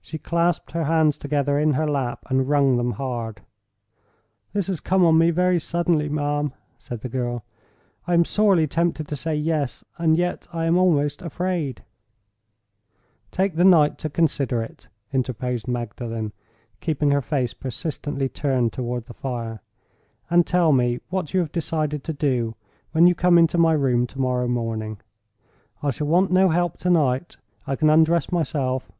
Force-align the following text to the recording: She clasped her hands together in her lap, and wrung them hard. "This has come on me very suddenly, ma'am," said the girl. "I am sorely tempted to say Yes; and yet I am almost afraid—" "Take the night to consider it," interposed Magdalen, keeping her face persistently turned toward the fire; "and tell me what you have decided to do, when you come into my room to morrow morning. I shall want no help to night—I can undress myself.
She 0.00 0.18
clasped 0.18 0.72
her 0.72 0.82
hands 0.86 1.16
together 1.16 1.56
in 1.56 1.74
her 1.74 1.88
lap, 1.88 2.24
and 2.26 2.48
wrung 2.48 2.76
them 2.76 2.94
hard. 2.94 3.42
"This 4.52 4.66
has 4.66 4.80
come 4.80 5.04
on 5.04 5.16
me 5.16 5.30
very 5.30 5.60
suddenly, 5.60 6.08
ma'am," 6.08 6.52
said 6.76 7.02
the 7.02 7.08
girl. 7.08 7.44
"I 8.04 8.14
am 8.14 8.24
sorely 8.24 8.66
tempted 8.66 9.06
to 9.06 9.14
say 9.14 9.36
Yes; 9.36 9.84
and 9.96 10.16
yet 10.16 10.48
I 10.52 10.64
am 10.64 10.76
almost 10.76 11.22
afraid—" 11.22 11.84
"Take 13.30 13.54
the 13.54 13.62
night 13.64 13.96
to 13.98 14.10
consider 14.10 14.60
it," 14.60 14.88
interposed 15.12 15.68
Magdalen, 15.68 16.32
keeping 16.80 17.12
her 17.12 17.22
face 17.22 17.54
persistently 17.54 18.28
turned 18.28 18.72
toward 18.72 19.04
the 19.04 19.14
fire; 19.14 19.62
"and 20.28 20.44
tell 20.44 20.72
me 20.72 20.98
what 21.10 21.32
you 21.32 21.38
have 21.38 21.52
decided 21.52 22.02
to 22.02 22.12
do, 22.12 22.56
when 22.90 23.06
you 23.06 23.14
come 23.14 23.38
into 23.38 23.56
my 23.56 23.74
room 23.74 24.08
to 24.08 24.18
morrow 24.18 24.48
morning. 24.48 24.98
I 25.80 25.90
shall 25.92 26.08
want 26.08 26.32
no 26.32 26.48
help 26.48 26.76
to 26.78 26.90
night—I 26.90 27.76
can 27.76 27.88
undress 27.88 28.32
myself. 28.32 28.90